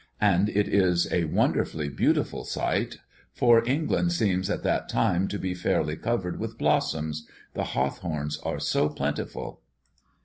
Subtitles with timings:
[0.19, 2.97] And it is a wonderfully beautiful sight,
[3.35, 8.59] for England seems at that time to be fairly covered with blossoms, the hawthorns are
[8.59, 9.61] so plentiful."